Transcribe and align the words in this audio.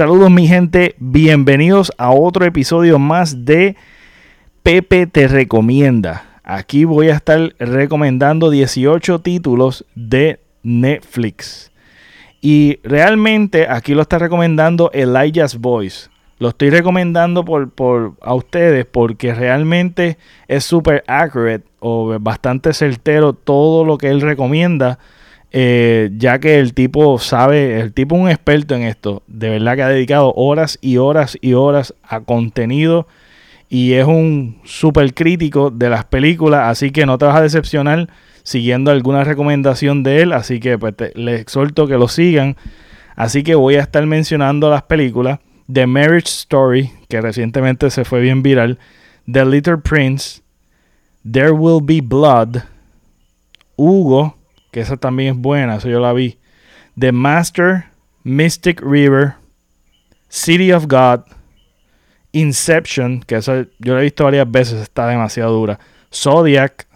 Saludos 0.00 0.30
mi 0.30 0.48
gente, 0.48 0.94
bienvenidos 0.98 1.92
a 1.98 2.10
otro 2.10 2.46
episodio 2.46 2.98
más 2.98 3.44
de 3.44 3.76
Pepe 4.62 5.06
te 5.06 5.28
recomienda. 5.28 6.40
Aquí 6.42 6.86
voy 6.86 7.10
a 7.10 7.16
estar 7.16 7.54
recomendando 7.58 8.48
18 8.48 9.18
títulos 9.18 9.84
de 9.94 10.40
Netflix. 10.62 11.70
Y 12.40 12.78
realmente 12.82 13.66
aquí 13.68 13.92
lo 13.92 14.00
está 14.00 14.16
recomendando 14.18 14.90
Elijah's 14.94 15.58
Voice. 15.58 16.08
Lo 16.38 16.48
estoy 16.48 16.70
recomendando 16.70 17.44
por, 17.44 18.14
a 18.22 18.32
ustedes 18.32 18.86
porque 18.86 19.34
realmente 19.34 20.16
es 20.48 20.64
súper 20.64 21.04
accurate 21.08 21.66
o 21.78 22.18
bastante 22.18 22.72
certero 22.72 23.34
todo 23.34 23.84
lo 23.84 23.98
que 23.98 24.08
él 24.08 24.22
recomienda. 24.22 24.98
Eh, 25.52 26.10
ya 26.16 26.38
que 26.38 26.60
el 26.60 26.74
tipo 26.74 27.18
sabe, 27.18 27.80
el 27.80 27.92
tipo 27.92 28.14
es 28.16 28.22
un 28.22 28.28
experto 28.30 28.74
en 28.74 28.82
esto. 28.82 29.22
De 29.26 29.50
verdad 29.50 29.76
que 29.76 29.82
ha 29.82 29.88
dedicado 29.88 30.32
horas 30.34 30.78
y 30.80 30.98
horas 30.98 31.36
y 31.40 31.54
horas 31.54 31.94
a 32.02 32.20
contenido 32.20 33.06
y 33.68 33.92
es 33.92 34.06
un 34.06 34.58
súper 34.64 35.14
crítico 35.14 35.70
de 35.70 35.88
las 35.88 36.04
películas, 36.04 36.68
así 36.68 36.90
que 36.90 37.06
no 37.06 37.18
te 37.18 37.24
vas 37.24 37.36
a 37.36 37.42
decepcionar 37.42 38.08
siguiendo 38.42 38.90
alguna 38.90 39.22
recomendación 39.22 40.02
de 40.02 40.22
él, 40.22 40.32
así 40.32 40.58
que 40.58 40.76
pues 40.76 40.94
les 41.14 41.40
exhorto 41.40 41.86
que 41.86 41.96
lo 41.96 42.08
sigan. 42.08 42.56
Así 43.14 43.42
que 43.42 43.54
voy 43.54 43.76
a 43.76 43.80
estar 43.80 44.04
mencionando 44.06 44.70
las 44.70 44.82
películas 44.82 45.38
The 45.72 45.86
Marriage 45.86 46.28
Story, 46.28 46.90
que 47.08 47.20
recientemente 47.20 47.90
se 47.90 48.04
fue 48.04 48.20
bien 48.20 48.42
viral, 48.42 48.78
The 49.30 49.44
Little 49.44 49.78
Prince, 49.78 50.40
There 51.30 51.52
Will 51.52 51.80
Be 51.82 52.00
Blood, 52.00 52.62
Hugo, 53.76 54.36
que 54.70 54.80
esa 54.80 54.96
también 54.96 55.34
es 55.36 55.40
buena, 55.40 55.76
eso 55.76 55.88
yo 55.88 56.00
la 56.00 56.12
vi, 56.12 56.38
The 56.98 57.12
Master, 57.12 57.86
Mystic 58.24 58.80
River, 58.82 59.34
City 60.28 60.72
of 60.72 60.86
God, 60.86 61.24
Inception, 62.32 63.22
que 63.22 63.36
eso 63.36 63.66
yo 63.78 63.94
la 63.94 64.00
he 64.00 64.04
visto 64.04 64.24
varias 64.24 64.50
veces, 64.50 64.80
está 64.80 65.08
demasiado 65.08 65.52
dura. 65.52 65.78
Zodiac, 66.12 66.86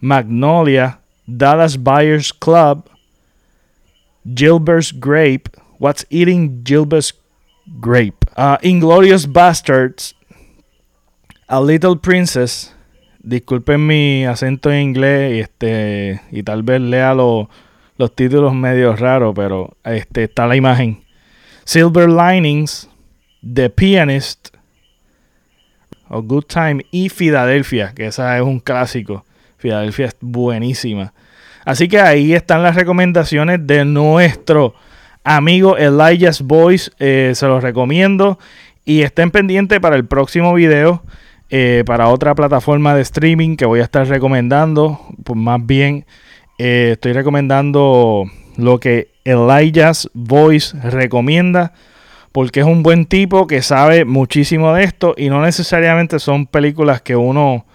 Magnolia, 0.00 1.00
Dallas 1.26 1.76
Buyers 1.76 2.32
Club, 2.32 2.88
Gilbert's 4.24 4.92
Grape, 4.92 5.48
What's 5.78 6.04
Eating 6.10 6.62
Gilbert's 6.64 7.12
Grape, 7.80 8.24
uh, 8.36 8.58
Inglorious 8.62 9.26
Bastards, 9.26 10.14
A 11.48 11.60
Little 11.60 11.96
Princess. 11.96 12.72
Disculpen 13.28 13.86
mi 13.86 14.24
acento 14.24 14.72
en 14.72 14.80
inglés 14.80 15.34
y, 15.34 15.40
este, 15.40 16.22
y 16.30 16.42
tal 16.42 16.62
vez 16.62 16.80
lea 16.80 17.12
los 17.12 18.14
títulos 18.14 18.54
medio 18.54 18.96
raros, 18.96 19.34
pero 19.36 19.76
este, 19.84 20.24
está 20.24 20.46
la 20.46 20.56
imagen. 20.56 21.02
Silver 21.64 22.08
Linings, 22.08 22.88
The 23.42 23.68
Pianist, 23.68 24.48
A 26.08 26.16
Good 26.16 26.44
Time 26.44 26.86
y 26.90 27.10
Filadelfia, 27.10 27.92
que 27.94 28.06
esa 28.06 28.34
es 28.34 28.42
un 28.42 28.60
clásico. 28.60 29.26
Filadelfia 29.58 30.06
es 30.06 30.16
buenísima. 30.22 31.12
Así 31.66 31.86
que 31.86 32.00
ahí 32.00 32.32
están 32.32 32.62
las 32.62 32.76
recomendaciones 32.76 33.66
de 33.66 33.84
nuestro 33.84 34.74
amigo 35.22 35.76
Elijah's 35.76 36.40
Voice. 36.40 36.90
Eh, 36.98 37.32
se 37.34 37.46
los 37.46 37.62
recomiendo. 37.62 38.38
Y 38.86 39.02
estén 39.02 39.30
pendientes 39.30 39.80
para 39.80 39.96
el 39.96 40.06
próximo 40.06 40.54
video. 40.54 41.02
Eh, 41.50 41.82
para 41.86 42.08
otra 42.08 42.34
plataforma 42.34 42.94
de 42.94 43.00
streaming 43.02 43.56
que 43.56 43.64
voy 43.64 43.80
a 43.80 43.84
estar 43.84 44.06
recomendando. 44.06 45.00
Pues 45.24 45.38
más 45.38 45.64
bien 45.64 46.04
eh, 46.58 46.90
estoy 46.92 47.12
recomendando 47.12 48.24
lo 48.56 48.80
que 48.80 49.12
Elijah's 49.24 50.10
Voice 50.14 50.76
recomienda 50.80 51.72
porque 52.32 52.60
es 52.60 52.66
un 52.66 52.82
buen 52.82 53.06
tipo 53.06 53.46
que 53.46 53.62
sabe 53.62 54.04
muchísimo 54.04 54.72
de 54.74 54.84
esto 54.84 55.14
y 55.16 55.28
no 55.28 55.42
necesariamente 55.42 56.18
son 56.18 56.46
películas 56.46 57.00
que 57.00 57.16
uno, 57.16 57.66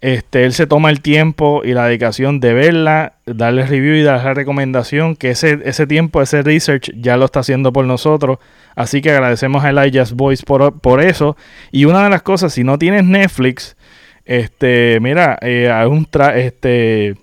este, 0.00 0.44
él 0.44 0.52
se 0.52 0.66
toma 0.66 0.90
el 0.90 1.00
tiempo 1.00 1.62
y 1.64 1.72
la 1.72 1.86
dedicación 1.86 2.38
de 2.40 2.52
verla, 2.52 3.14
darle 3.24 3.66
review 3.66 3.94
y 3.94 4.02
darle 4.02 4.34
recomendación, 4.34 5.16
que 5.16 5.30
ese, 5.30 5.60
ese 5.64 5.86
tiempo, 5.86 6.20
ese 6.20 6.42
research 6.42 6.90
ya 6.96 7.16
lo 7.16 7.24
está 7.24 7.40
haciendo 7.40 7.72
por 7.72 7.86
nosotros. 7.86 8.38
Así 8.74 9.00
que 9.00 9.10
agradecemos 9.10 9.64
a 9.64 9.70
Elijah's 9.70 10.12
Voice 10.12 10.44
por, 10.44 10.80
por 10.80 11.02
eso. 11.02 11.36
Y 11.72 11.86
una 11.86 12.04
de 12.04 12.10
las 12.10 12.22
cosas, 12.22 12.52
si 12.52 12.62
no 12.62 12.78
tienes 12.78 13.04
Netflix, 13.04 13.76
este, 14.26 14.98
mira, 15.00 15.38
eh, 15.40 15.70
hay 15.70 15.86
un 15.86 16.06
este, 16.34 17.14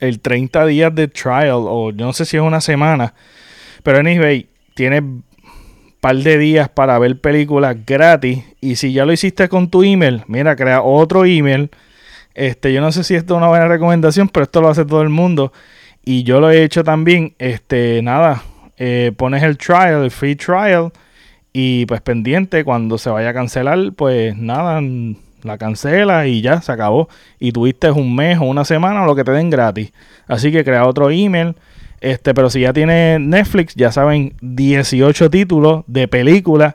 el 0.00 0.20
30 0.20 0.66
días 0.66 0.94
de 0.94 1.08
trial, 1.08 1.56
o 1.56 1.90
yo 1.90 2.06
no 2.06 2.12
sé 2.12 2.24
si 2.24 2.36
es 2.36 2.42
una 2.42 2.60
semana, 2.60 3.14
pero 3.82 3.98
anyway, 3.98 4.48
tienes 4.74 5.02
par 6.04 6.16
de 6.16 6.36
días 6.36 6.68
para 6.68 6.98
ver 6.98 7.18
películas 7.18 7.74
gratis. 7.86 8.44
Y 8.60 8.76
si 8.76 8.92
ya 8.92 9.06
lo 9.06 9.14
hiciste 9.14 9.48
con 9.48 9.70
tu 9.70 9.82
email, 9.82 10.22
mira, 10.26 10.54
crea 10.54 10.82
otro 10.82 11.24
email. 11.24 11.70
Este, 12.34 12.74
yo 12.74 12.82
no 12.82 12.92
sé 12.92 13.04
si 13.04 13.14
esto 13.14 13.32
es 13.32 13.38
una 13.38 13.48
buena 13.48 13.68
recomendación, 13.68 14.28
pero 14.28 14.44
esto 14.44 14.60
lo 14.60 14.68
hace 14.68 14.84
todo 14.84 15.00
el 15.00 15.08
mundo. 15.08 15.50
Y 16.04 16.22
yo 16.24 16.40
lo 16.40 16.50
he 16.50 16.62
hecho 16.62 16.84
también. 16.84 17.34
Este, 17.38 18.02
nada, 18.02 18.42
eh, 18.76 19.12
pones 19.16 19.42
el 19.42 19.56
trial, 19.56 20.04
el 20.04 20.10
free 20.10 20.36
trial. 20.36 20.92
Y 21.54 21.86
pues 21.86 22.02
pendiente, 22.02 22.64
cuando 22.64 22.98
se 22.98 23.08
vaya 23.08 23.30
a 23.30 23.32
cancelar, 23.32 23.78
pues 23.96 24.36
nada, 24.36 24.82
la 25.42 25.56
cancela 25.56 26.26
y 26.26 26.42
ya 26.42 26.60
se 26.60 26.70
acabó. 26.70 27.08
Y 27.40 27.52
tuviste 27.52 27.90
un 27.90 28.14
mes 28.14 28.36
o 28.40 28.44
una 28.44 28.66
semana 28.66 29.04
o 29.04 29.06
lo 29.06 29.16
que 29.16 29.24
te 29.24 29.32
den 29.32 29.48
gratis. 29.48 29.90
Así 30.26 30.52
que 30.52 30.64
crea 30.64 30.86
otro 30.86 31.10
email 31.10 31.54
este, 32.04 32.34
pero 32.34 32.50
si 32.50 32.60
ya 32.60 32.72
tiene 32.72 33.18
Netflix, 33.18 33.74
ya 33.74 33.90
saben, 33.90 34.34
18 34.42 35.30
títulos 35.30 35.84
de 35.86 36.06
películas 36.06 36.74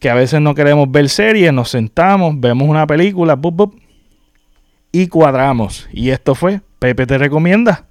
que 0.00 0.08
a 0.08 0.14
veces 0.14 0.40
no 0.40 0.54
queremos 0.54 0.90
ver 0.90 1.10
series, 1.10 1.52
nos 1.52 1.68
sentamos, 1.68 2.40
vemos 2.40 2.68
una 2.68 2.86
película, 2.86 3.38
y 4.92 5.06
cuadramos. 5.08 5.88
Y 5.92 6.10
esto 6.10 6.34
fue 6.34 6.62
Pepe 6.78 7.06
te 7.06 7.18
recomienda. 7.18 7.89